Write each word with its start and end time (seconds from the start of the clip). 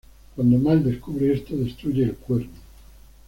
Cuando 0.35 0.57
Mal 0.57 0.83
descubre 0.83 1.31
esto, 1.31 1.55
destruye 1.55 2.03
el 2.05 2.15
cuerno. 2.15 2.57